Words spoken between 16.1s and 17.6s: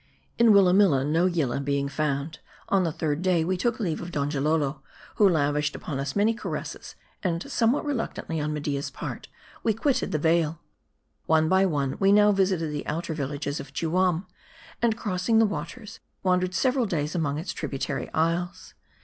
wandered several days among its